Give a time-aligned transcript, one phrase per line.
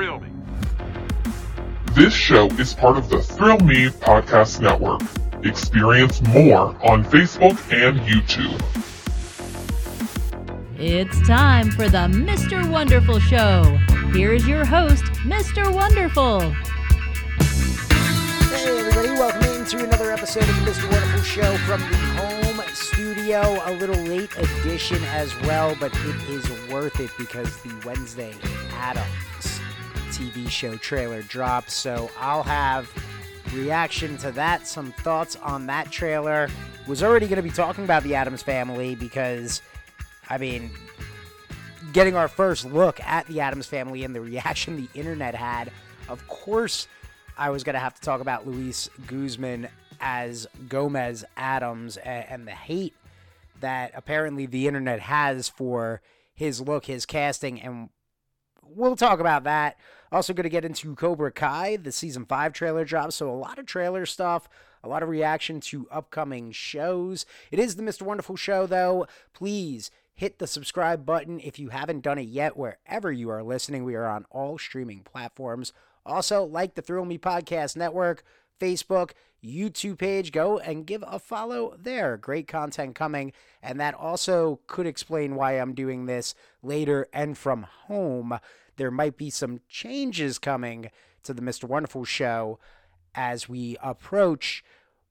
[0.00, 0.30] Thrill Me.
[1.92, 5.02] This show is part of the Thrill Me Podcast Network.
[5.44, 8.58] Experience more on Facebook and YouTube.
[10.78, 12.66] It's time for the Mr.
[12.70, 13.62] Wonderful Show.
[14.14, 15.70] Here's your host, Mr.
[15.70, 16.40] Wonderful.
[18.56, 20.90] Hey, everybody, welcome into another episode of the Mr.
[20.90, 23.60] Wonderful Show from the home studio.
[23.66, 28.32] A little late edition as well, but it is worth it because the Wednesday
[28.72, 29.49] Addams
[30.20, 31.72] TV show trailer drops.
[31.72, 32.92] So I'll have
[33.54, 36.48] reaction to that, some thoughts on that trailer.
[36.86, 39.62] Was already going to be talking about the Addams family because,
[40.28, 40.70] I mean,
[41.92, 45.72] getting our first look at the Addams family and the reaction the internet had.
[46.08, 46.86] Of course,
[47.38, 49.68] I was going to have to talk about Luis Guzman
[50.00, 52.94] as Gomez Addams and, the hate
[53.60, 56.00] that apparently the internet has for
[56.34, 57.90] his look, his casting, and
[58.74, 59.76] we'll talk about that.
[60.12, 63.12] Also, going to get into Cobra Kai, the season five trailer drop.
[63.12, 64.48] So, a lot of trailer stuff,
[64.82, 67.26] a lot of reaction to upcoming shows.
[67.50, 68.02] It is the Mr.
[68.02, 69.06] Wonderful show, though.
[69.32, 73.84] Please hit the subscribe button if you haven't done it yet, wherever you are listening.
[73.84, 75.72] We are on all streaming platforms.
[76.04, 78.24] Also, like the Thrill Me Podcast Network,
[78.60, 79.12] Facebook,
[79.44, 80.32] YouTube page.
[80.32, 82.16] Go and give a follow there.
[82.16, 83.32] Great content coming.
[83.62, 88.38] And that also could explain why I'm doing this later and from home.
[88.76, 90.90] There might be some changes coming
[91.22, 91.64] to the Mr.
[91.64, 92.58] Wonderful show
[93.14, 94.64] as we approach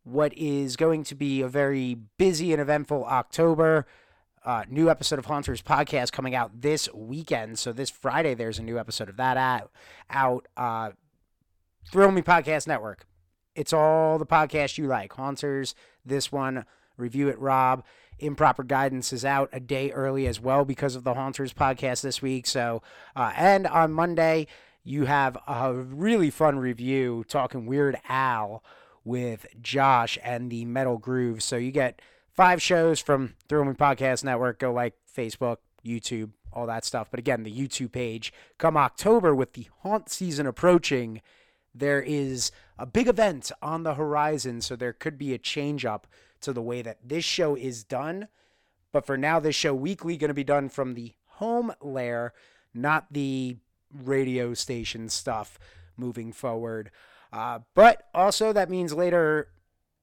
[0.03, 3.85] what is going to be a very busy and eventful October.
[4.45, 7.59] Uh, new episode of Haunters podcast coming out this weekend.
[7.59, 9.71] So this Friday, there's a new episode of that out.
[10.09, 10.47] Out.
[10.55, 10.91] Uh,
[11.91, 13.08] Thrill Me Podcast Network.
[13.59, 15.11] It's all the podcasts you like.
[15.11, 16.63] Haunters, this one,
[16.95, 17.83] Review It Rob.
[18.17, 22.21] Improper Guidance is out a day early as well because of the Haunters podcast this
[22.21, 22.47] week.
[22.47, 22.81] So,
[23.17, 24.47] uh, and on Monday,
[24.85, 28.63] you have a really fun review talking Weird Al
[29.03, 31.43] with Josh and the Metal Groove.
[31.43, 32.01] So you get
[32.31, 34.59] five shows from Me Podcast Network.
[34.59, 37.09] Go like Facebook, YouTube, all that stuff.
[37.11, 38.31] But again, the YouTube page.
[38.57, 41.21] Come October, with the haunt season approaching,
[41.73, 44.61] there is a big event on the horizon.
[44.61, 46.07] So there could be a change up
[46.41, 48.27] to the way that this show is done.
[48.91, 52.33] But for now, this show weekly going to be done from the home layer,
[52.73, 53.57] not the
[53.93, 55.59] radio station stuff
[55.95, 56.91] moving forward.
[57.31, 59.49] Uh, but also, that means later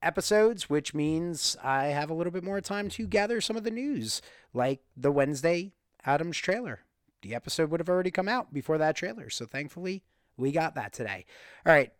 [0.01, 3.71] episodes, which means I have a little bit more time to gather some of the
[3.71, 4.21] news,
[4.53, 5.73] like the Wednesday
[6.05, 6.81] Addams trailer.
[7.23, 10.03] The episode would have already come out before that trailer, so thankfully
[10.37, 11.25] we got that today.
[11.65, 11.91] All right,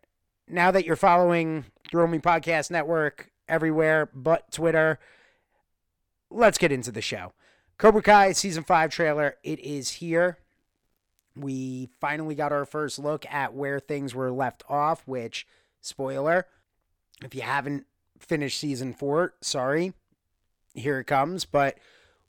[0.48, 5.00] now that you're following Thrill Me Podcast Network everywhere but Twitter,
[6.30, 7.34] let's get into the show.
[7.78, 9.36] Cobra Kai season five trailer.
[9.44, 10.38] It is here.
[11.36, 15.46] We finally got our first look at where things were left off, which,
[15.82, 16.48] spoiler,
[17.24, 17.86] if you haven't
[18.20, 19.94] finished season four, sorry,
[20.74, 21.46] here it comes.
[21.46, 21.78] But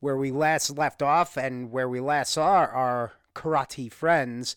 [0.00, 4.56] where we last left off and where we last saw our karate friends,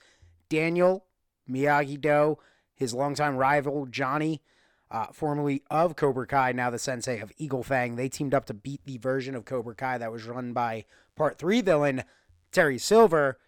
[0.49, 1.05] Daniel,
[1.49, 2.37] Miyagi Do,
[2.75, 4.41] his longtime rival, Johnny,
[4.89, 8.53] uh, formerly of Cobra Kai, now the sensei of Eagle Fang, they teamed up to
[8.53, 10.85] beat the version of Cobra Kai that was run by
[11.15, 12.03] Part 3 villain
[12.51, 13.39] Terry Silver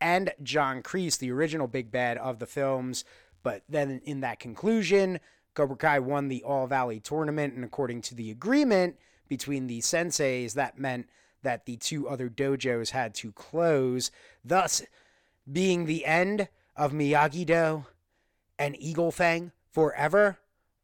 [0.00, 3.04] and John Kreese, the original big bad of the films.
[3.42, 5.20] But then in that conclusion,
[5.54, 8.96] Cobra Kai won the All Valley tournament, and according to the agreement
[9.28, 11.08] between the senseis, that meant
[11.42, 14.10] that the two other dojos had to close,
[14.44, 14.82] thus
[15.50, 17.86] being the end of Miyagi Do
[18.58, 20.38] and Eagle Fang forever,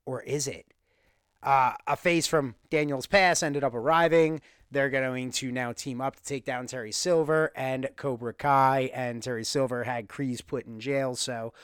[0.05, 0.67] or is it?
[1.43, 4.41] Uh, a face from Daniel's past ended up arriving.
[4.71, 9.23] They're going to now team up to take down Terry Silver and Cobra Kai, and
[9.23, 11.15] Terry Silver had Kreese put in jail.
[11.15, 11.55] So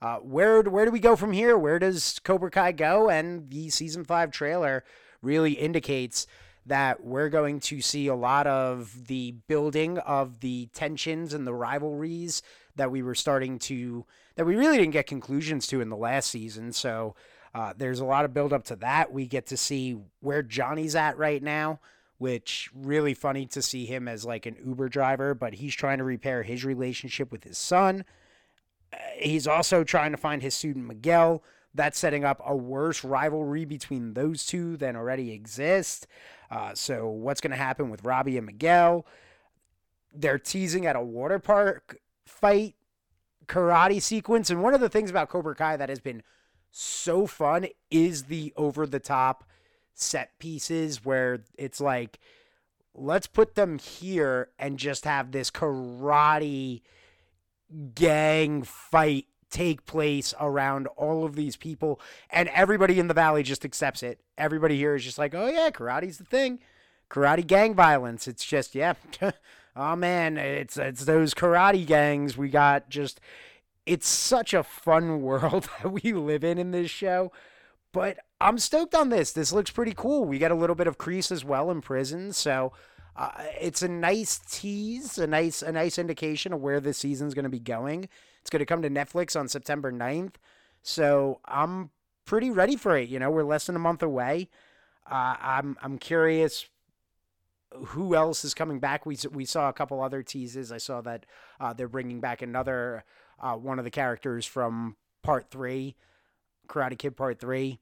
[0.00, 1.56] uh, where where do we go from here?
[1.56, 3.10] Where does Cobra Kai go?
[3.10, 4.84] And the season five trailer
[5.22, 6.26] really indicates
[6.66, 11.54] that we're going to see a lot of the building of the tensions and the
[11.54, 12.42] rivalries
[12.78, 14.04] that we were starting to
[14.36, 16.72] that we really didn't get conclusions to in the last season.
[16.72, 17.14] So
[17.54, 19.12] uh, there's a lot of build up to that.
[19.12, 21.80] We get to see where Johnny's at right now,
[22.18, 26.04] which really funny to see him as like an Uber driver, but he's trying to
[26.04, 28.04] repair his relationship with his son
[29.16, 31.42] he's also trying to find his student Miguel.
[31.74, 36.06] That's setting up a worse rivalry between those two than already exists.
[36.50, 39.06] Uh, so, what's going to happen with Robbie and Miguel?
[40.14, 42.74] They're teasing at a water park fight
[43.48, 44.50] karate sequence.
[44.50, 46.22] And one of the things about Cobra Kai that has been
[46.70, 49.44] so fun is the over the top
[49.94, 52.18] set pieces where it's like,
[52.94, 56.82] let's put them here and just have this karate
[57.94, 62.00] gang fight take place around all of these people.
[62.30, 64.20] And everybody in the valley just accepts it.
[64.36, 66.60] Everybody here is just like oh yeah karate's the thing.
[67.10, 68.28] Karate gang violence.
[68.28, 68.94] It's just yeah
[69.78, 73.20] oh man it's it's those karate gangs we got just
[73.86, 77.32] it's such a fun world that we live in in this show
[77.92, 80.98] but i'm stoked on this this looks pretty cool we get a little bit of
[80.98, 82.72] Kreese as well in prison so
[83.16, 83.30] uh,
[83.60, 87.48] it's a nice tease a nice a nice indication of where this season's going to
[87.48, 88.08] be going
[88.48, 90.36] it's going to come to Netflix on September 9th.
[90.80, 91.90] So I'm
[92.24, 93.10] pretty ready for it.
[93.10, 94.48] You know, we're less than a month away.
[95.04, 96.66] Uh, I'm I'm curious
[97.72, 99.06] who else is coming back.
[99.06, 100.72] We we saw a couple other teases.
[100.72, 101.26] I saw that
[101.60, 103.04] uh, they're bringing back another
[103.40, 105.96] uh, one of the characters from Part Three,
[106.68, 107.78] Karate Kid Part Three,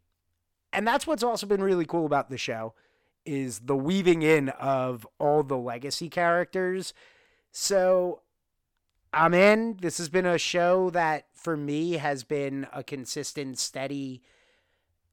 [0.72, 2.74] and that's what's also been really cool about the show
[3.24, 6.94] is the weaving in of all the legacy characters.
[7.50, 8.22] So
[9.12, 9.78] I'm in.
[9.80, 14.22] This has been a show that for me has been a consistent, steady.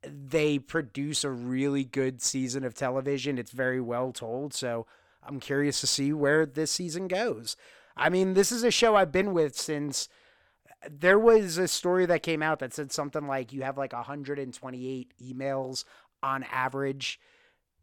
[0.08, 3.38] They produce a really good season of television.
[3.38, 4.54] It's very well told.
[4.54, 4.86] So
[5.26, 7.56] I'm curious to see where this season goes.
[7.96, 10.10] I mean, this is a show I've been with since
[10.90, 15.14] there was a story that came out that said something like you have like 128
[15.22, 15.86] emails
[16.22, 17.20] on average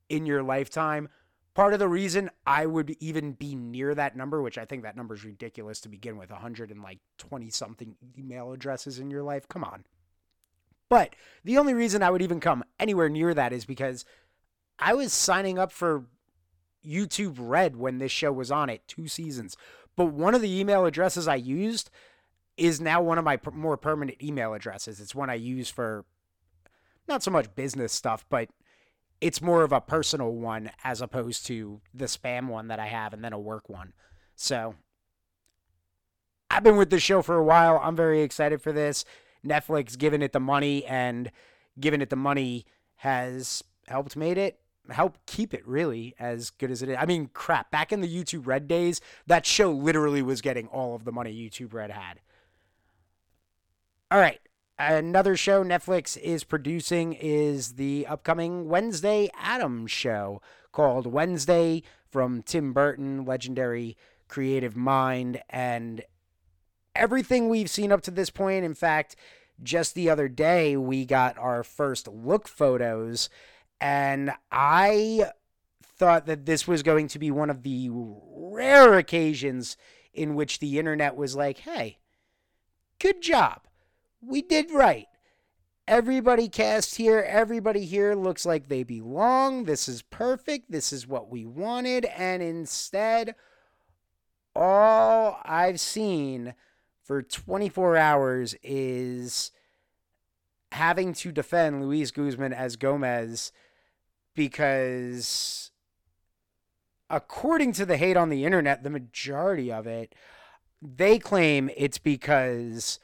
[0.08, 1.08] in your lifetime
[1.54, 4.96] part of the reason I would even be near that number, which I think that
[4.96, 9.48] number is ridiculous to begin with, 120 something email addresses in your life.
[9.48, 9.84] Come on.
[10.90, 11.14] But
[11.44, 14.04] the only reason I would even come anywhere near that is because
[14.78, 16.04] I was signing up for
[16.84, 19.56] YouTube Red when this show was on it, two seasons.
[19.96, 21.90] But one of the email addresses I used
[22.56, 25.00] is now one of my more permanent email addresses.
[25.00, 26.04] It's one I use for
[27.08, 28.48] not so much business stuff, but
[29.20, 33.12] it's more of a personal one as opposed to the spam one that I have
[33.12, 33.92] and then a work one.
[34.34, 34.74] So
[36.50, 37.78] I've been with the show for a while.
[37.82, 39.04] I'm very excited for this.
[39.46, 41.30] Netflix giving it the money and
[41.78, 42.66] giving it the money
[42.96, 44.60] has helped made it
[44.90, 46.96] help keep it really as good as it is.
[46.98, 50.96] I mean, crap, back in the YouTube Red days, that show literally was getting all
[50.96, 52.20] of the money YouTube Red had.
[54.10, 54.40] All right,
[54.82, 60.40] Another show Netflix is producing is the upcoming Wednesday Addams show
[60.72, 66.02] called Wednesday from Tim Burton, legendary creative mind, and
[67.00, 68.64] everything we've seen up to this point.
[68.64, 69.16] In fact,
[69.62, 73.28] just the other day, we got our first look photos,
[73.80, 75.30] and I
[75.82, 79.76] thought that this was going to be one of the rare occasions
[80.14, 81.98] in which the internet was like, hey,
[82.98, 83.62] good job
[84.20, 85.06] we did right.
[85.88, 89.64] Everybody cast here, everybody here looks like they belong.
[89.64, 90.70] This is perfect.
[90.70, 92.04] This is what we wanted.
[92.04, 93.34] And instead,
[94.54, 96.54] all I've seen
[97.10, 99.50] for 24 hours is
[100.70, 103.50] having to defend Luis Guzman as Gomez
[104.36, 105.72] because,
[107.10, 110.14] according to the hate on the internet, the majority of it,
[110.80, 113.00] they claim it's because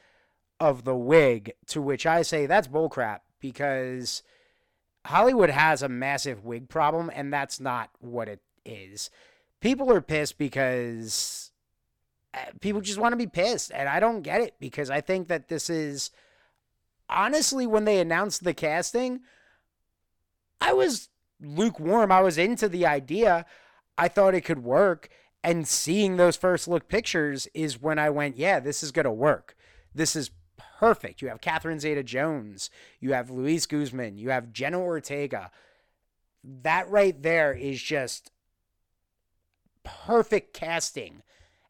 [0.60, 4.22] of the wig, to which I say that's bullcrap because
[5.06, 9.10] Hollywood has a massive wig problem, and that's not what it is.
[9.60, 11.50] People are pissed because
[12.34, 15.28] Uh, people just want to be pissed, and I don't get it because I think
[15.28, 16.10] that this is
[17.08, 19.20] honestly when they announced the casting,
[20.60, 21.08] I was
[21.40, 22.10] lukewarm.
[22.12, 23.46] I was into the idea.
[23.98, 25.08] I thought it could work.
[25.42, 29.12] And seeing those first look pictures is when I went, yeah, this is going to
[29.12, 29.56] work.
[29.94, 30.30] This is
[30.78, 31.22] perfect.
[31.22, 32.70] You have Catherine Zeta Jones,
[33.00, 35.50] you have Luis Guzman, you have Jenna Ortega.
[36.44, 38.30] That right there is just
[39.84, 41.22] perfect casting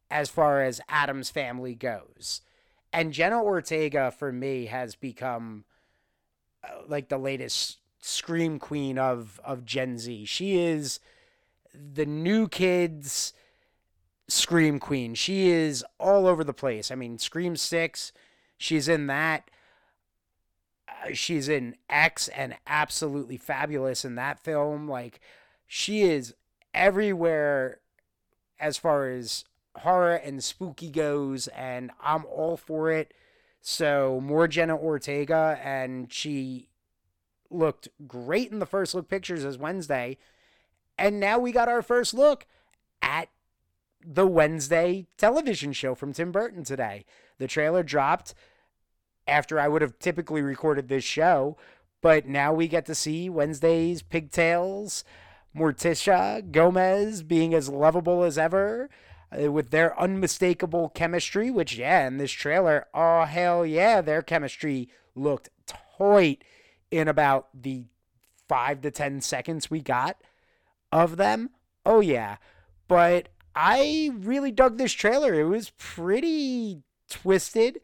[0.09, 2.41] as far as Addams family goes.
[2.93, 5.65] And Jenna Ortega, for me, has become
[6.63, 10.25] uh, like the latest scream queen of, of Gen Z.
[10.25, 10.99] She is
[11.73, 13.33] the new kids'
[14.27, 15.13] scream queen.
[15.15, 16.89] She is all over the place.
[16.89, 18.13] I mean, Scream 6
[18.57, 19.49] She's in that.
[20.87, 24.87] Uh, she's in X and absolutely fabulous in that film.
[24.87, 25.19] Like,
[25.67, 26.33] she is
[26.73, 27.79] everywhere
[28.59, 29.45] as far as
[29.79, 33.13] horror and spooky goes, and I'm all for it.
[33.61, 36.69] So, more Jenna Ortega, and she
[37.49, 40.17] looked great in the first look pictures as Wednesday.
[40.97, 42.45] And now we got our first look
[43.01, 43.29] at
[44.05, 47.05] the Wednesday television show from Tim Burton today.
[47.37, 48.33] The trailer dropped
[49.27, 51.57] after I would have typically recorded this show,
[52.01, 55.03] but now we get to see Wednesday's pigtails,
[55.55, 58.89] Morticia, Gomez being as lovable as ever.
[59.31, 64.89] Uh, with their unmistakable chemistry, which, yeah, in this trailer, oh, hell yeah, their chemistry
[65.15, 66.43] looked tight
[66.91, 67.85] in about the
[68.47, 70.17] five to 10 seconds we got
[70.91, 71.49] of them.
[71.85, 72.37] Oh, yeah.
[72.87, 75.33] But I really dug this trailer.
[75.33, 77.81] It was pretty twisted.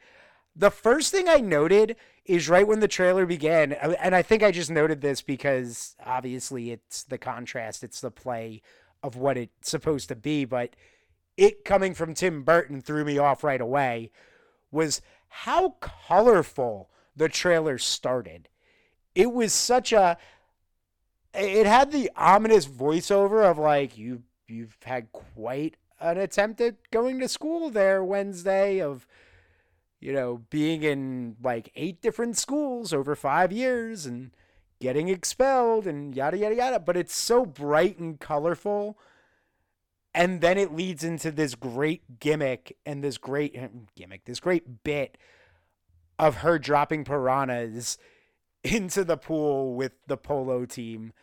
[0.56, 1.96] The first thing I noted
[2.26, 5.96] is right when the trailer began, uh, and I think I just noted this because
[6.06, 8.62] obviously it's the contrast, it's the play
[9.02, 10.76] of what it's supposed to be, but
[11.38, 14.12] it coming from Tim Burton threw me off right away
[14.72, 18.50] was how colorful the trailer started.
[19.16, 20.18] It was such a
[21.34, 27.20] it had the ominous voiceover of like you you've had quite an attempt at going
[27.20, 29.08] to school there Wednesday of
[30.00, 34.32] you know being in like eight different schools over 5 years and
[34.80, 38.98] getting expelled and yada yada yada but it's so bright and colorful
[40.14, 44.84] and then it leads into this great gimmick and this great eh, gimmick this great
[44.84, 45.18] bit
[46.20, 47.98] of her dropping piranhas
[48.64, 51.14] into the pool with the polo team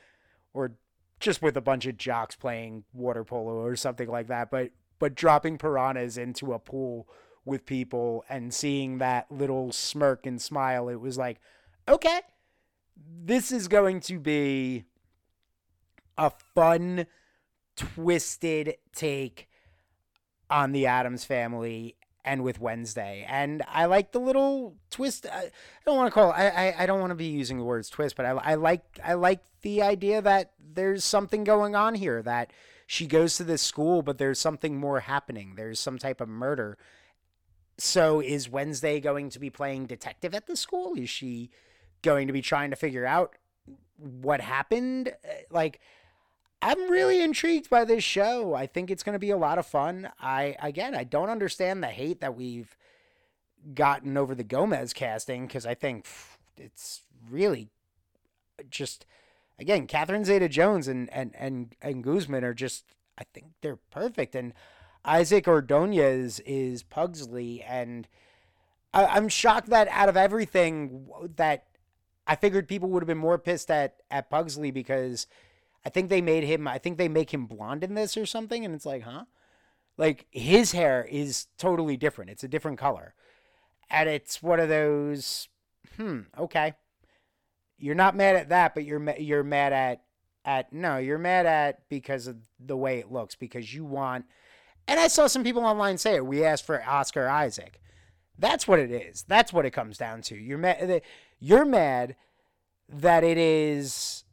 [0.53, 0.73] or
[1.21, 5.15] just with a bunch of jocks playing water polo or something like that but but
[5.15, 7.09] dropping piranhas into a pool
[7.45, 11.41] with people and seeing that little smirk and smile it was like
[11.89, 12.21] okay
[13.23, 14.85] this is going to be
[16.19, 17.07] a fun
[17.81, 19.49] twisted take
[20.51, 23.25] on the Addams family and with Wednesday.
[23.29, 25.27] And I like the little twist.
[25.33, 25.51] I
[25.87, 26.31] don't want to call.
[26.33, 28.55] It, I, I I don't want to be using the words twist, but I I
[28.55, 32.23] like I like the idea that there's something going on here.
[32.23, 32.53] That
[32.87, 35.55] she goes to this school, but there's something more happening.
[35.57, 36.77] There's some type of murder.
[37.79, 40.95] So is Wednesday going to be playing detective at the school?
[40.97, 41.51] Is she
[42.03, 43.37] going to be trying to figure out
[43.97, 45.15] what happened?
[45.51, 45.81] Like
[46.63, 48.55] I'm really intrigued by this show.
[48.55, 50.11] I think it's going to be a lot of fun.
[50.21, 52.77] I again, I don't understand the hate that we've
[53.75, 56.07] gotten over the Gomez casting because I think
[56.57, 57.69] it's really
[58.71, 59.07] just
[59.59, 62.85] again Catherine Zeta-Jones and and and and Guzman are just
[63.19, 64.53] I think they're perfect and
[65.05, 68.07] Isaac Ordonez is Pugsley and
[68.93, 71.67] I, I'm shocked that out of everything that
[72.27, 75.27] I figured people would have been more pissed at at Pugsley because
[75.85, 76.69] I think they made him.
[76.69, 79.25] I think they make him blonde in this or something, and it's like, huh?
[79.97, 82.31] Like his hair is totally different.
[82.31, 83.15] It's a different color,
[83.91, 85.49] and it's one of those.
[85.97, 86.21] Hmm.
[86.39, 86.75] Okay.
[87.79, 90.03] You're not mad at that, but you're you're mad at
[90.45, 90.99] at no.
[90.99, 94.27] You're mad at because of the way it looks because you want.
[94.87, 96.27] And I saw some people online say it.
[96.27, 97.81] We asked for Oscar Isaac.
[98.39, 99.25] That's what it is.
[99.29, 100.35] That's what it comes down to.
[100.35, 101.03] You're mad.
[101.39, 102.17] You're mad
[102.89, 104.25] that it is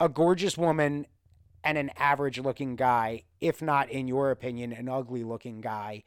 [0.00, 1.06] a gorgeous woman
[1.64, 6.04] and an average looking guy, if not, in your opinion, an ugly looking guy,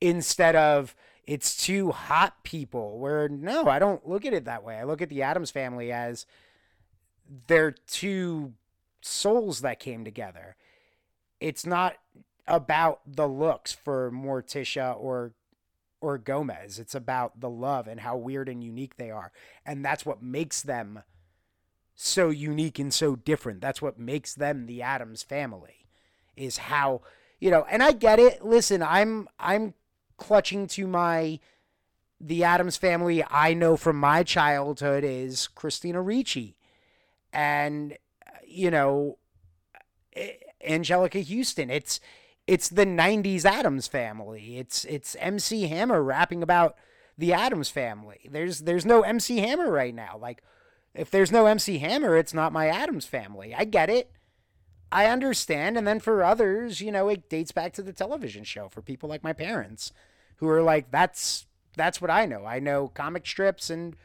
[0.00, 0.94] instead of
[1.26, 2.98] it's two hot people.
[2.98, 4.76] Where no, I don't look at it that way.
[4.76, 6.26] I look at the Addams family as
[7.46, 8.54] they're two
[9.00, 10.56] souls that came together.
[11.40, 11.96] It's not
[12.46, 15.32] about the looks for Morticia or
[16.00, 16.78] or Gomez.
[16.78, 19.30] It's about the love and how weird and unique they are.
[19.64, 21.02] And that's what makes them
[21.94, 23.60] so unique and so different.
[23.60, 25.86] That's what makes them the Addams family.
[26.36, 27.02] Is how,
[27.40, 28.44] you know, and I get it.
[28.44, 29.74] Listen, I'm I'm
[30.16, 31.40] clutching to my
[32.20, 36.56] the Addams family I know from my childhood is Christina Ricci
[37.32, 37.98] and
[38.46, 39.18] you know
[40.66, 41.70] Anjelica Huston.
[41.70, 42.00] It's
[42.46, 44.58] it's the 90s Addams family.
[44.58, 46.76] It's it's MC Hammer rapping about
[47.18, 48.28] the Addams family.
[48.30, 50.18] There's there's no MC Hammer right now.
[50.20, 50.42] Like
[50.94, 53.54] if there's no MC Hammer, it's not my Addams family.
[53.54, 54.10] I get it.
[54.90, 55.78] I understand.
[55.78, 59.08] And then for others, you know, it dates back to the television show for people
[59.08, 59.92] like my parents
[60.36, 61.46] who are like, that's
[61.76, 62.44] that's what I know.
[62.44, 63.96] I know comic strips and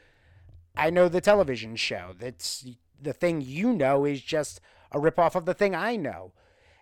[0.74, 2.14] I know the television show.
[2.18, 2.66] That's
[3.00, 6.32] the thing you know is just a ripoff of the thing I know.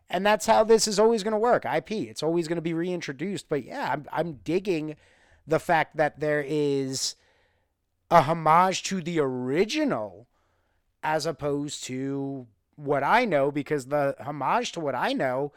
[0.09, 1.65] And that's how this is always going to work.
[1.65, 1.91] IP.
[1.91, 3.49] It's always going to be reintroduced.
[3.49, 4.95] But yeah, I'm, I'm digging
[5.47, 7.17] the fact that there is
[8.11, 10.29] a homage to the original
[11.03, 12.47] as opposed to
[12.77, 15.53] what I know, because the homage to what I know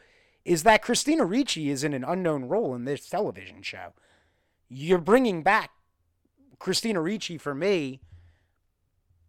[0.46, 3.94] is that Christina Ricci is in an unknown role in this television show.
[4.70, 5.72] You're bringing back
[6.60, 8.02] Christina Ricci for me.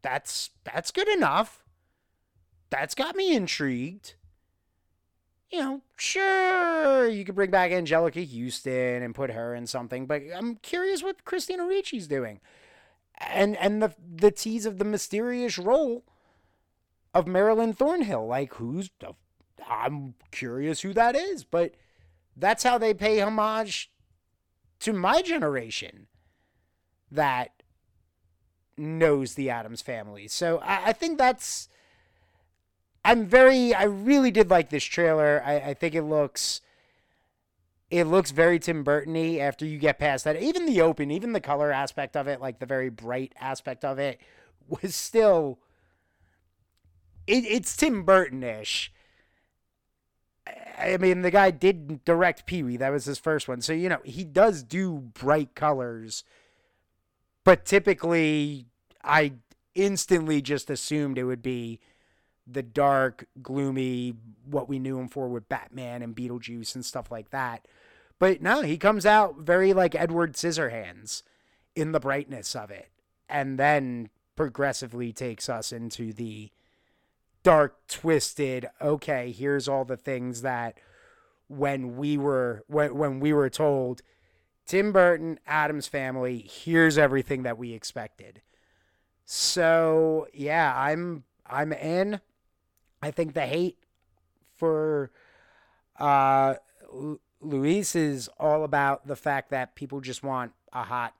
[0.03, 1.65] That's that's good enough.
[2.71, 4.15] That's got me intrigued.
[5.51, 10.23] You know, sure, you could bring back Anjelica Huston and put her in something, but
[10.33, 12.41] I'm curious what Christina Ricci's doing
[13.21, 16.05] and and the the tease of the mysterious role
[17.15, 18.27] of Marilyn Thornhill.
[18.27, 18.91] Like who's
[19.69, 21.75] I'm curious who that is, but
[22.37, 23.91] that's how they pay homage
[24.81, 26.07] to my generation
[27.11, 27.63] that
[28.77, 30.27] knows the Addams family.
[30.29, 31.69] So I, I think that's.
[33.05, 33.75] I'm very.
[33.75, 35.43] I really did like this trailer.
[35.45, 36.61] I, I think it looks.
[37.91, 40.41] It looks very Tim Burton-y after you get past that.
[40.41, 43.99] Even the open, even the color aspect of it, like the very bright aspect of
[43.99, 44.21] it,
[44.69, 45.59] was still.
[47.27, 48.93] It, it's Tim Burton-ish.
[50.79, 52.77] I mean, the guy did direct Pee Wee.
[52.77, 53.61] That was his first one.
[53.61, 56.25] So, you know, he does do bright colors.
[57.45, 58.67] But typically,
[59.05, 59.35] I
[59.75, 61.81] instantly just assumed it would be
[62.47, 67.31] the dark, gloomy, what we knew him for with Batman and Beetlejuice and stuff like
[67.31, 67.67] that.
[68.21, 71.23] But no, he comes out very like Edward Scissorhands
[71.75, 72.91] in the brightness of it.
[73.29, 76.51] And then progressively takes us into the
[77.43, 80.79] dark, twisted, okay, here's all the things that
[81.49, 84.03] when we were when, when we were told
[84.67, 88.43] Tim Burton, Addams family, here's everything that we expected.
[89.25, 92.21] So yeah, I'm I'm in.
[93.03, 93.79] I think the hate
[94.57, 95.11] for
[95.99, 96.57] uh,
[97.41, 101.15] Luis is all about the fact that people just want a hot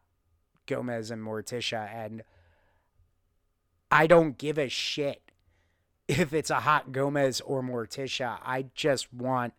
[0.67, 2.23] Gomez and Morticia, and
[3.91, 5.23] I don't give a shit
[6.07, 8.39] if it's a hot Gomez or Morticia.
[8.43, 9.55] I just want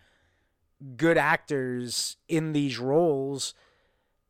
[0.98, 3.54] good actors in these roles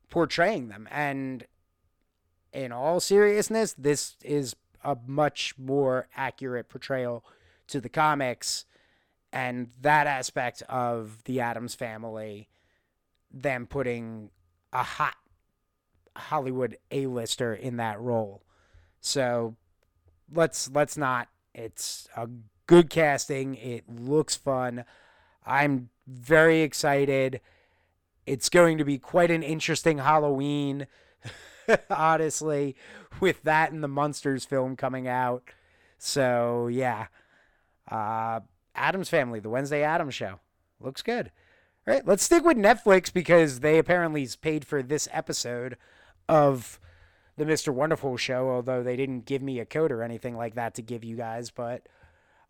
[0.09, 0.87] portraying them.
[0.91, 1.45] And
[2.53, 7.23] in all seriousness, this is a much more accurate portrayal
[7.67, 8.65] to the comics
[9.31, 12.49] and that aspect of the Addams family
[13.33, 14.29] them putting
[14.73, 15.15] a hot
[16.15, 18.43] Hollywood A-lister in that role.
[18.99, 19.55] So
[20.33, 22.27] let's let's not it's a
[22.67, 23.55] good casting.
[23.55, 24.85] It looks fun.
[25.45, 27.41] I'm very excited.
[28.25, 30.87] It's going to be quite an interesting Halloween.
[31.89, 32.75] honestly,
[33.19, 35.43] with that and the Munsters film coming out.
[35.97, 37.07] So, yeah.
[37.89, 38.41] Uh,
[38.75, 40.39] Addams Family, the Wednesday Addams Show.
[40.79, 41.31] Looks good.
[41.87, 45.77] All right, let's stick with Netflix because they apparently paid for this episode
[46.29, 46.79] of
[47.37, 47.73] the Mr.
[47.73, 51.03] Wonderful show, although they didn't give me a code or anything like that to give
[51.03, 51.49] you guys.
[51.49, 51.87] But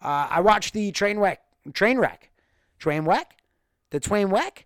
[0.04, 1.42] uh, I watched the train wreck,
[1.74, 2.30] train wreck,
[2.78, 3.38] train wreck,
[3.92, 4.66] the train wreck,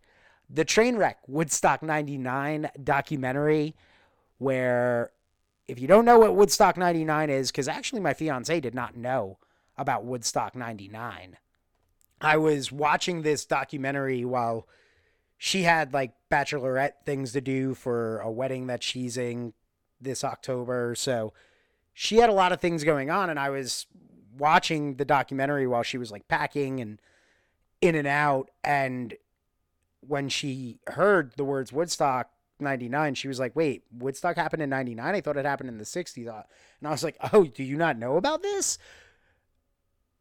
[0.50, 3.76] the train wreck Woodstock 99 documentary
[4.38, 5.12] where
[5.68, 9.38] if you don't know what Woodstock 99 is, because actually my fiance did not know
[9.78, 11.38] about Woodstock 99.
[12.26, 14.68] I was watching this documentary while
[15.38, 19.54] she had like bachelorette things to do for a wedding that she's in
[20.02, 20.96] this October.
[20.96, 21.34] So
[21.94, 23.86] she had a lot of things going on, and I was
[24.36, 27.00] watching the documentary while she was like packing and
[27.80, 28.50] in and out.
[28.64, 29.14] And
[30.02, 35.14] when she heard the words Woodstock, 99, she was like, wait, Woodstock happened in 99?
[35.14, 36.28] I thought it happened in the 60s.
[36.28, 36.42] Uh,
[36.80, 38.80] and I was like, oh, do you not know about this?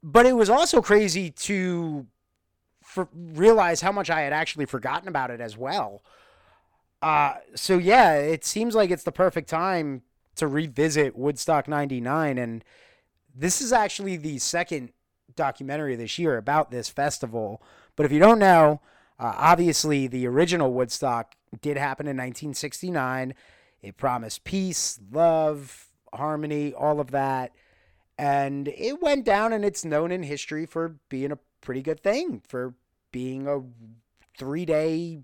[0.07, 2.07] But it was also crazy to
[2.83, 6.03] for, realize how much I had actually forgotten about it as well.
[7.01, 10.03] Uh, so, yeah, it seems like it's the perfect time
[10.37, 12.37] to revisit Woodstock 99.
[12.37, 12.63] And
[13.35, 14.93] this is actually the second
[15.37, 17.63] documentary this year about this festival.
[17.97, 18.83] But if you don't know,
[19.19, 23.35] uh, obviously, the original Woodstock did happen in 1969.
[23.81, 27.53] It promised peace, love, harmony, all of that.
[28.17, 32.43] And it went down, and it's known in history for being a pretty good thing,
[32.47, 32.75] for
[33.11, 33.63] being a
[34.39, 35.21] three day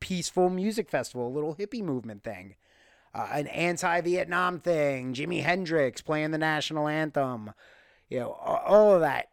[0.00, 2.56] peaceful music festival, a little hippie movement thing,
[3.14, 7.52] uh, an anti Vietnam thing, Jimi Hendrix playing the national anthem,
[8.08, 9.28] you know, all of that.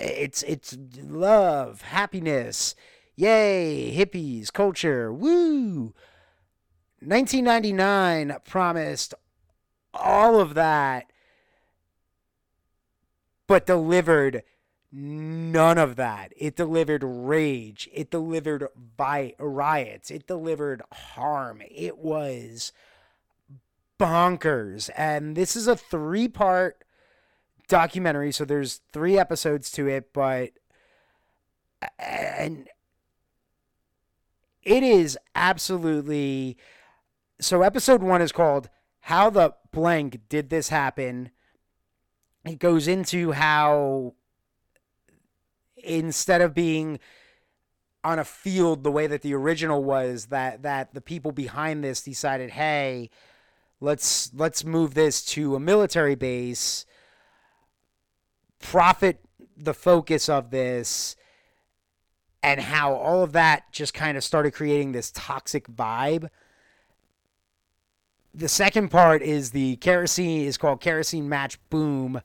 [0.00, 2.74] It's, it's love, happiness
[3.20, 5.92] Yay, hippies, culture, woo.
[7.00, 9.12] 1999 promised
[9.92, 11.04] all of that,
[13.50, 14.44] but delivered
[14.92, 16.32] none of that.
[16.36, 17.90] It delivered rage.
[17.92, 20.08] It delivered vi- riots.
[20.08, 21.60] It delivered harm.
[21.68, 22.70] It was
[23.98, 24.88] bonkers.
[24.96, 26.84] And this is a three part
[27.66, 28.30] documentary.
[28.30, 30.50] So there's three episodes to it, but.
[31.98, 32.68] And
[34.62, 36.56] it is absolutely
[37.40, 38.68] so episode one is called
[39.00, 41.30] how the blank did this happen
[42.44, 44.14] it goes into how
[45.76, 46.98] instead of being
[48.02, 52.02] on a field the way that the original was that that the people behind this
[52.02, 53.10] decided hey
[53.80, 56.84] let's let's move this to a military base
[58.58, 59.20] profit
[59.56, 61.16] the focus of this
[62.42, 66.28] and how all of that just kind of started creating this toxic vibe.
[68.32, 72.20] The second part is the kerosene is called Kerosene Match Boom.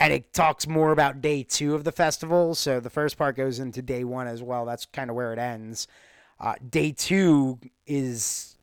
[0.00, 2.54] And it talks more about day two of the festival.
[2.54, 4.64] So the first part goes into day one as well.
[4.64, 5.86] That's kind of where it ends.
[6.40, 8.56] Uh, day two is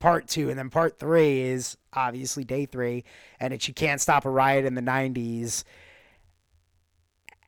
[0.00, 3.04] part two, and then part three is obviously day three,
[3.38, 5.62] and it's you can't stop a riot in the '90s.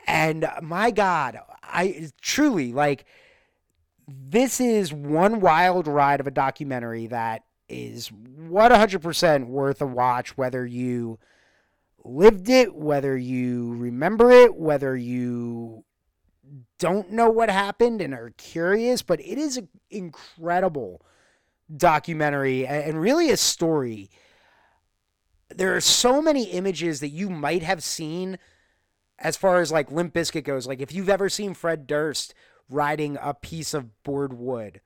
[0.06, 3.06] And my God, I truly like
[4.06, 10.66] this is one wild ride of a documentary that is 100% worth a watch, whether
[10.66, 11.18] you
[12.04, 15.84] lived it, whether you remember it, whether you
[16.78, 21.00] don't know what happened and are curious, but it is an incredible
[21.74, 24.10] documentary and really a story.
[25.48, 28.38] There are so many images that you might have seen
[29.18, 30.66] as far as like Limp Bizkit goes.
[30.66, 32.34] Like if you've ever seen Fred Durst
[32.68, 34.80] riding a piece of board wood,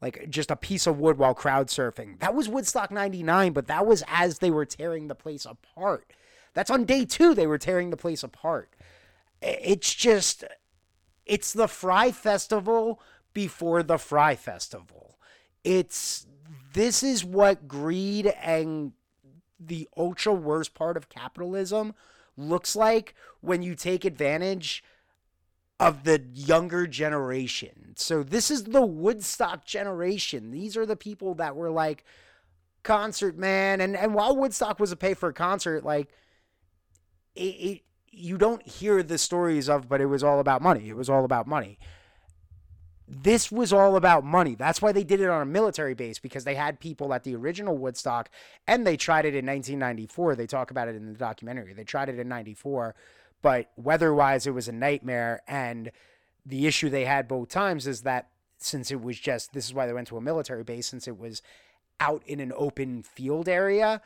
[0.00, 3.86] like just a piece of wood while crowd surfing, that was Woodstock 99, but that
[3.86, 6.12] was as they were tearing the place apart.
[6.54, 8.70] That's on day two, they were tearing the place apart.
[9.42, 10.44] It's just
[11.26, 13.00] it's the Fyre Festival
[13.32, 15.18] before the Fyre Festival.
[15.64, 16.26] It's
[16.72, 18.92] this is what greed and
[19.58, 21.94] the ultra worst part of capitalism
[22.36, 24.82] looks like when you take advantage
[25.80, 27.94] of the younger generation.
[27.96, 30.50] So this is the Woodstock generation.
[30.50, 32.04] These are the people that were like
[32.82, 36.10] concert man and and while Woodstock was a pay for a concert like
[37.34, 37.80] it, it
[38.16, 40.88] you don't hear the stories of, but it was all about money.
[40.88, 41.78] It was all about money.
[43.06, 44.54] This was all about money.
[44.54, 47.36] That's why they did it on a military base because they had people at the
[47.36, 48.30] original Woodstock
[48.66, 50.36] and they tried it in 1994.
[50.36, 51.74] They talk about it in the documentary.
[51.74, 52.94] They tried it in 94,
[53.44, 55.42] but weather wise, it was a nightmare.
[55.46, 55.92] And
[56.46, 59.86] the issue they had both times is that since it was just, this is why
[59.86, 61.42] they went to a military base, since it was
[62.00, 64.00] out in an open field area,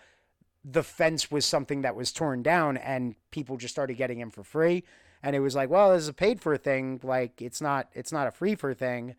[0.64, 4.42] the fence was something that was torn down and people just started getting in for
[4.42, 4.82] free.
[5.22, 6.98] And it was like well this is a paid for thing.
[7.04, 9.14] Like it's not it's not a free for thing.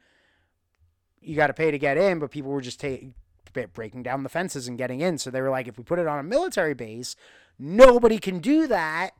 [1.21, 4.29] You got to pay to get in but people were just ta- breaking down the
[4.29, 5.17] fences and getting in.
[5.17, 7.15] So they were like if we put it on a military base
[7.57, 9.13] nobody can do that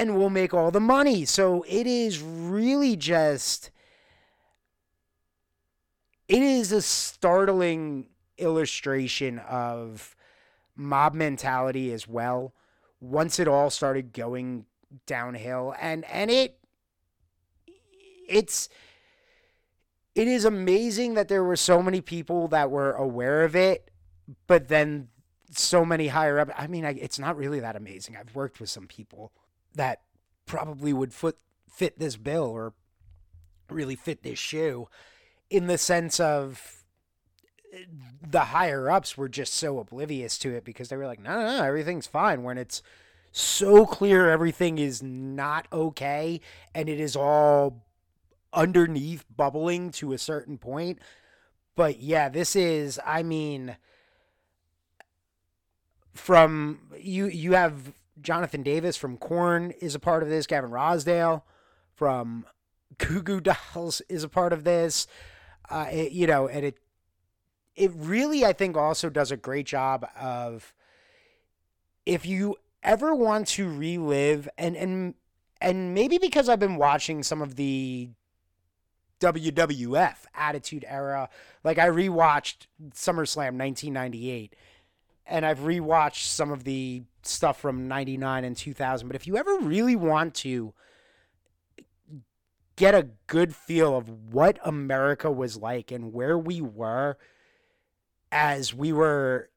[0.00, 1.26] and we'll make all the money.
[1.26, 3.70] So it is really just
[6.26, 8.06] it is a startling
[8.38, 10.16] illustration of
[10.74, 12.54] mob mentality as well
[12.98, 14.64] once it all started going
[15.04, 15.74] downhill.
[15.78, 16.58] And and it
[18.26, 18.70] it's
[20.14, 23.90] it is amazing that there were so many people that were aware of it
[24.46, 25.08] but then
[25.52, 28.16] so many higher up i mean I, it's not really that amazing.
[28.16, 29.32] I've worked with some people
[29.74, 30.02] that
[30.46, 32.74] probably would foot, fit this bill or
[33.68, 34.88] really fit this shoe
[35.48, 36.84] in the sense of
[37.72, 37.84] eh,
[38.28, 41.58] the higher ups were just so oblivious to it because they were like, no, no,
[41.58, 42.42] no, everything's fine.
[42.42, 42.82] When it's
[43.32, 46.40] so clear everything is not okay
[46.74, 47.84] and it is all
[48.52, 50.98] underneath bubbling to a certain point.
[51.76, 53.76] But yeah, this is, I mean,
[56.12, 61.42] from you, you have Jonathan Davis from Korn is a part of this, Gavin Rossdale
[61.94, 62.46] from
[62.98, 65.06] Goo Goo Dolls is a part of this.
[65.68, 66.78] Uh, it, you know, and it
[67.76, 70.74] it really, I think, also does a great job of
[72.04, 75.14] if you ever want to relive and and
[75.60, 78.10] and maybe because I've been watching some of the
[79.20, 81.28] WWF Attitude Era,
[81.62, 84.56] like I rewatched SummerSlam 1998
[85.30, 89.58] and I've rewatched some of the stuff from 99 and 2000, but if you ever
[89.58, 90.74] really want to
[92.76, 97.16] get a good feel of what America was like and where we were
[98.32, 99.50] as we were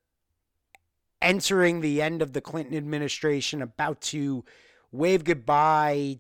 [1.22, 4.44] entering the end of the Clinton administration, about to
[4.92, 6.20] wave goodbye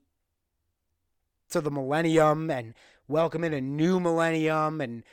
[1.49, 2.73] to the millennium and
[3.07, 4.81] welcome in a new millennium.
[4.81, 5.03] And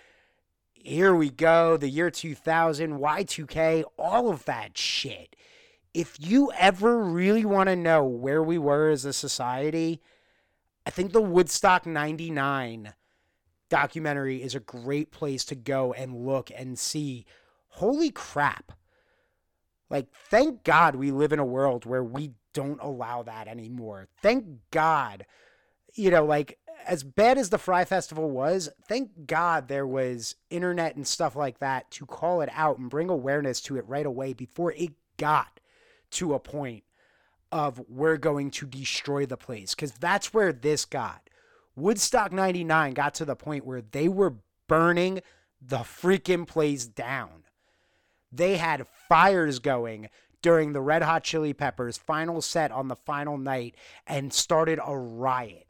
[0.83, 5.37] here we go, the year 2000, Y2K, all of that shit.
[5.93, 10.01] If you ever really want to know where we were as a society,
[10.87, 12.95] I think the Woodstock 99
[13.69, 17.27] documentary is a great place to go and look and see
[17.69, 18.73] holy crap.
[19.91, 24.09] Like, thank God we live in a world where we don't allow that anymore.
[24.23, 25.27] Thank God,
[25.95, 30.97] you know, like, as bad as the Fyre Festival was, thank God there was internet
[30.97, 34.33] and stuff like that to call it out and bring awareness to it right away
[34.33, 35.61] before it got
[36.13, 36.85] to a point
[37.53, 41.29] of we're going to destroy the place because that's where this got.
[41.77, 44.37] Woodstock 99 got to the point where they were
[44.69, 45.21] burning
[45.61, 47.45] the freaking place down.
[48.33, 50.09] They had fires going
[50.43, 53.75] during the Red Hot Chili Peppers final set on the final night
[54.07, 55.70] and started a riot.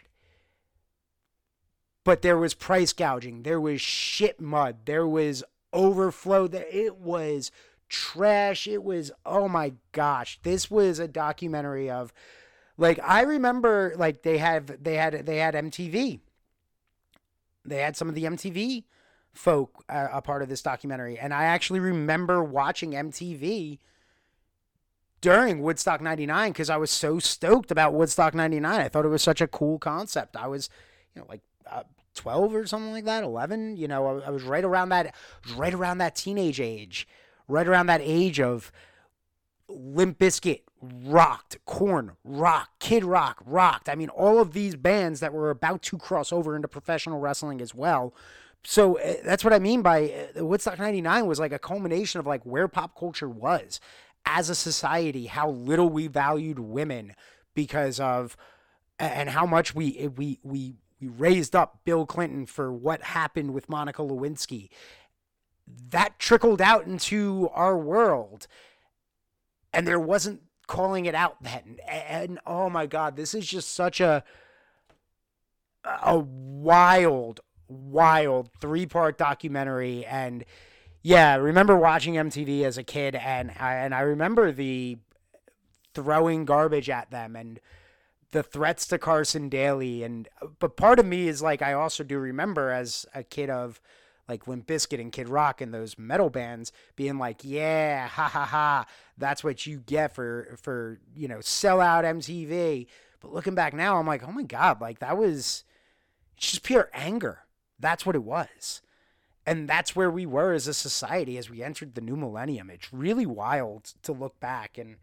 [2.11, 7.53] But there was price gouging, there was shit mud, there was overflow, there it was
[7.88, 8.66] trash.
[8.66, 10.40] It was oh my gosh.
[10.42, 12.12] This was a documentary of
[12.77, 16.18] like I remember like they have they had they had MTV.
[17.64, 18.83] They had some of the MTV
[19.33, 23.79] folk uh, a part of this documentary and I actually remember watching MTV
[25.20, 28.81] during Woodstock 99 cuz I was so stoked about Woodstock 99.
[28.81, 30.37] I thought it was such a cool concept.
[30.37, 30.68] I was
[31.14, 34.42] you know like uh, 12 or something like that, 11, you know, I, I was
[34.42, 35.14] right around that
[35.57, 37.07] right around that teenage age
[37.51, 38.73] right around that age of
[39.68, 43.88] Limp Bizkit rocked, Korn rock Kid Rock rocked.
[43.88, 47.61] I mean, all of these bands that were about to cross over into professional wrestling
[47.61, 48.14] as well.
[48.62, 52.27] So uh, that's what I mean by uh, Woodstock 99 was like a culmination of
[52.27, 53.81] like where pop culture was
[54.27, 57.14] as a society, how little we valued women
[57.55, 58.37] because of
[58.99, 63.68] and how much we we we we raised up Bill Clinton for what happened with
[63.68, 64.68] Monica Lewinsky.
[65.90, 68.46] That trickled out into our world
[69.72, 71.78] and there wasn't calling it out then.
[71.88, 74.22] And, and oh my god this is just such a
[76.02, 80.04] a wild wild three part documentary.
[80.04, 80.44] And
[81.02, 84.98] yeah I remember watching mtv as a kid and I, and i remember the
[85.94, 87.58] throwing garbage at them and
[88.33, 92.19] the threats to carson daly and but part of me is like i also do
[92.19, 93.81] remember as a kid of
[94.31, 98.45] like Limp Bizkit and Kid Rock and those metal bands being like, yeah, ha ha
[98.47, 98.87] ha,
[99.19, 102.87] that's what you get for for you know sell out MTV.
[103.21, 105.64] But looking back now, I'm like, oh my god, like that was
[106.37, 107.40] it's just pure anger.
[107.79, 108.81] That's what it was.
[109.45, 112.71] And that's where we were as a society as we entered the new millennium.
[112.71, 114.97] It's really wild to look back and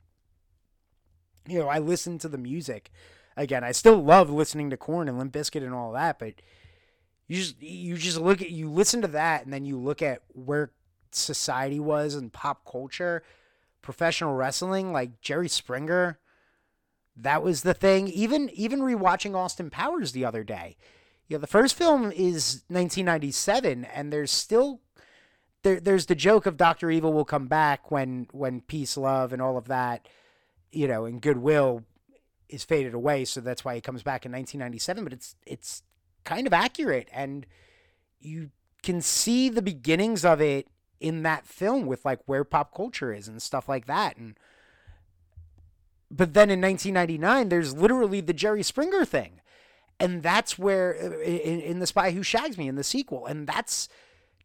[1.47, 2.91] you know, I listened to the music.
[3.37, 6.33] Again, I still love listening to Korn and Limp Bizkit and all that, but
[7.27, 10.23] you just you just look at you listen to that and then you look at
[10.29, 10.71] where
[11.11, 13.23] society was and pop culture
[13.81, 16.19] professional wrestling like jerry springer
[17.17, 18.07] that was the thing.
[18.07, 20.77] Even even rewatching austin powers the other day.
[21.27, 24.81] You know the first film is 1997 and there's still
[25.63, 29.41] there, there's the joke of dr evil will come back when when peace love and
[29.41, 30.07] all of that
[30.71, 31.83] you know and goodwill
[32.49, 35.83] is faded away so that's why he comes back in 1997 but it's it's
[36.23, 37.45] kind of accurate and
[38.19, 38.51] you
[38.83, 40.67] can see the beginnings of it
[40.99, 44.37] in that film with like where pop culture is and stuff like that and
[46.09, 49.41] but then in 1999 there's literally the Jerry Springer thing
[49.99, 53.47] and that's where uh, in, in the spy who shags me in the sequel and
[53.47, 53.87] that's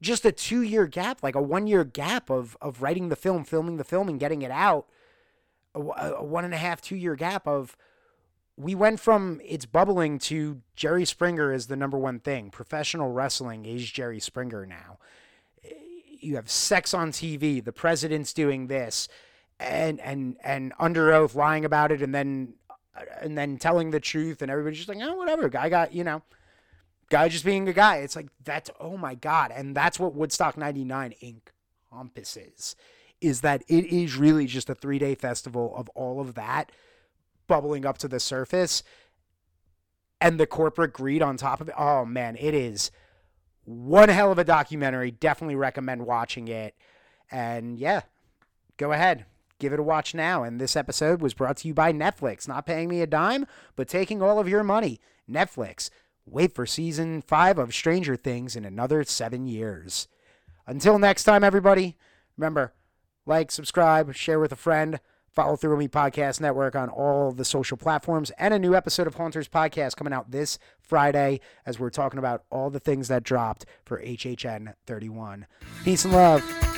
[0.00, 3.44] just a two year gap like a one year gap of of writing the film
[3.44, 4.86] filming the film and getting it out
[5.74, 7.76] a, a one and a half two year gap of
[8.62, 12.51] we went from it's bubbling to Jerry Springer is the number one thing.
[12.51, 14.98] Professional wrestling is Jerry Springer now.
[16.20, 17.62] You have sex on TV.
[17.62, 19.09] The president's doing this,
[19.59, 22.55] and and and under oath lying about it, and then
[23.20, 25.48] and then telling the truth, and everybody's just like, oh, whatever.
[25.48, 26.22] Guy got you know,
[27.11, 27.96] guy just being a guy.
[27.96, 31.14] It's like that's oh my god, and that's what Woodstock '99
[31.90, 32.77] encompasses.
[33.20, 36.70] Is that it is really just a three day festival of all of that
[37.46, 38.83] bubbling up to the surface
[40.20, 41.74] and the corporate greed on top of it.
[41.76, 42.90] Oh man, it is
[43.64, 45.11] one hell of a documentary.
[45.11, 46.74] Definitely recommend watching it.
[47.31, 48.02] And yeah,
[48.76, 49.26] go ahead.
[49.59, 50.42] Give it a watch now.
[50.42, 52.48] And this episode was brought to you by Netflix.
[52.48, 55.00] Not paying me a dime, but taking all of your money.
[55.31, 55.90] Netflix.
[56.26, 60.09] Wait for season five of Stranger Things in another seven years.
[60.66, 61.96] Until next time, everybody,
[62.37, 62.72] remember
[63.26, 65.00] like, subscribe, share with a friend.
[65.33, 69.14] Follow Thrill Me Podcast Network on all the social platforms and a new episode of
[69.14, 73.64] Haunters Podcast coming out this Friday as we're talking about all the things that dropped
[73.85, 75.47] for HHN 31.
[75.85, 76.71] Peace and love.